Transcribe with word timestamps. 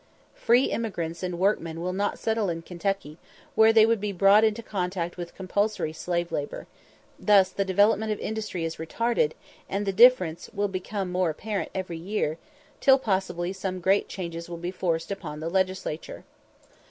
Free 0.33 0.71
emigrants 0.71 1.21
and 1.21 1.37
workmen 1.37 1.79
will 1.79 1.93
not 1.93 2.17
settle 2.17 2.49
in 2.49 2.63
Kentucky, 2.63 3.19
where 3.53 3.71
they 3.71 3.85
would 3.85 4.01
be 4.01 4.11
brought 4.11 4.43
into 4.43 4.63
contact 4.63 5.15
with 5.15 5.35
compulsory 5.35 5.93
slave 5.93 6.31
labour; 6.31 6.65
thus 7.19 7.49
the 7.49 7.63
development 7.63 8.11
of 8.11 8.17
industry 8.19 8.63
is 8.65 8.77
retarded, 8.77 9.33
and 9.69 9.85
the 9.85 9.93
difference 9.93 10.49
will 10.55 10.67
become 10.67 11.11
more 11.11 11.29
apparent 11.29 11.69
every 11.75 11.99
year, 11.99 12.39
till 12.79 12.97
possibly 12.97 13.53
some 13.53 13.79
great 13.79 14.07
changes 14.09 14.49
will 14.49 14.57
be 14.57 14.71
forced 14.71 15.11
upon 15.11 15.39
the 15.39 15.49
legislature. 15.49 16.23